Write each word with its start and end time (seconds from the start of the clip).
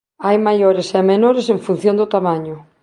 Hai 0.25 0.37
maiores 0.47 0.87
e 0.99 1.01
menores 1.11 1.45
en 1.53 1.59
función 1.65 1.95
do 1.97 2.11
tamaño. 2.15 2.55